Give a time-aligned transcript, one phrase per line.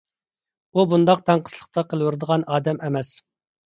[0.77, 3.19] ئۇ بۇنداق تەڭقىسلىقتا قېلىۋېرىدىغان ئادەم ئەمەس.